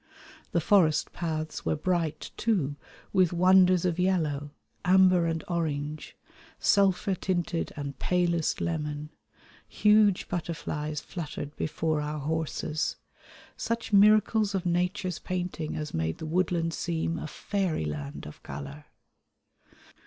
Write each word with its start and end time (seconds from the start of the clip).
The 0.51 0.59
forest 0.61 1.13
paths 1.13 1.63
were 1.63 1.75
bright, 1.75 2.31
too, 2.35 2.75
with 3.13 3.31
wonders 3.31 3.85
of 3.85 3.99
yellow; 3.99 4.49
amber 4.83 5.27
and 5.27 5.43
orange, 5.47 6.17
sulphur 6.57 7.13
tinted 7.13 7.71
and 7.75 7.99
palest 7.99 8.61
lemon, 8.61 9.11
huge 9.67 10.27
butterflies 10.27 11.01
fluttered 11.01 11.55
before 11.55 12.01
our 12.01 12.17
horses, 12.17 12.95
such 13.55 13.93
miracles 13.93 14.55
of 14.55 14.65
Nature's 14.65 15.19
painting 15.19 15.75
as 15.75 15.93
made 15.93 16.17
the 16.17 16.25
woodland 16.25 16.73
seem 16.73 17.19
a 17.19 17.27
fairyland 17.27 18.25
of 18.25 18.41
colour. 18.41 18.85